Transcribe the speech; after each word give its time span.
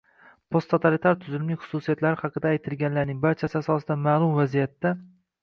Posttotalitar 0.53 1.19
tuzumning 1.25 1.59
xususiyatlari 1.65 2.19
haqida 2.23 2.49
aytilganlarning 2.55 3.21
barchasi 3.27 3.61
asosida 3.61 4.01
ma’lum 4.09 4.35
vaziyatda 4.41 4.97